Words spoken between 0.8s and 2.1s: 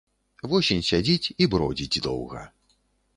сядзіць і бродзіць